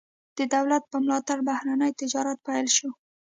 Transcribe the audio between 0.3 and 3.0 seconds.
د دولت په ملاتړ بهرنی تجارت پیل شو.